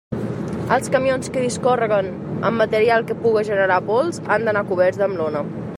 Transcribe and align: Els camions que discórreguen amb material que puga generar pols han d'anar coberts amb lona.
Els 0.77 0.87
camions 0.95 1.29
que 1.35 1.43
discórreguen 1.43 2.09
amb 2.49 2.63
material 2.63 3.07
que 3.11 3.19
puga 3.27 3.47
generar 3.53 3.81
pols 3.93 4.23
han 4.37 4.49
d'anar 4.49 4.67
coberts 4.73 5.05
amb 5.09 5.23
lona. 5.23 5.47